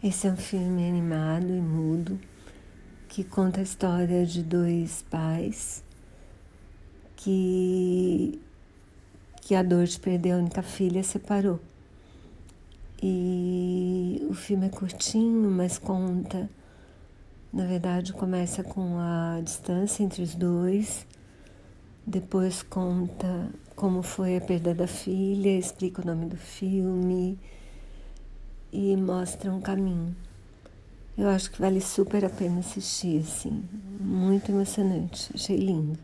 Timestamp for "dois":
4.44-5.02, 20.32-21.04